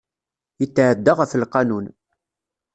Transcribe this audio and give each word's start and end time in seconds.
Yetɛedda 0.59 1.11
ɣef 1.17 1.31
lqanun. 1.41 1.85